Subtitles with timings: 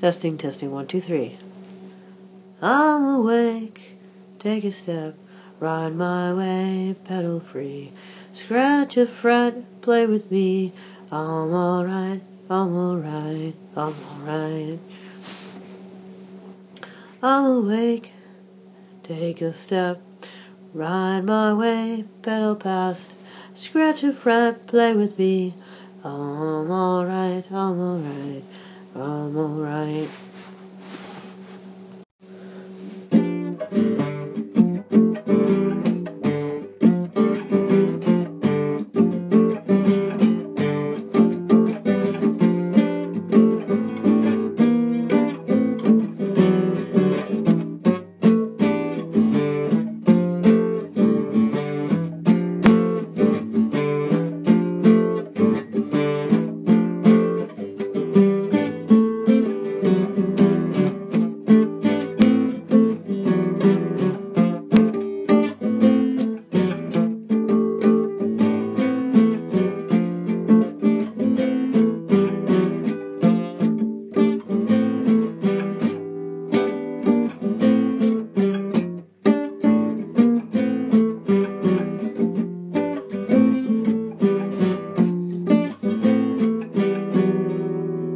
[0.00, 1.36] Testing, testing, one, two, three.
[2.62, 3.96] I'm awake,
[4.38, 5.16] take a step,
[5.58, 7.92] ride my way, pedal free.
[8.32, 10.72] Scratch a fret, play with me.
[11.10, 14.78] I'm alright, I'm alright, I'm alright.
[17.20, 18.12] I'm awake,
[19.02, 20.00] take a step,
[20.74, 23.14] ride my way, pedal past.
[23.54, 25.56] Scratch a fret, play with me.
[26.04, 26.10] I'm
[29.28, 30.14] I'm alright.